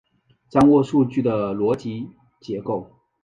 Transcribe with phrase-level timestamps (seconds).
[0.49, 2.09] 掌握数据的逻辑
[2.39, 2.89] 结构